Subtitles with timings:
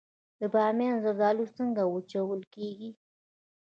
[0.39, 2.89] د بامیان زردالو څنګه وچول کیږي؟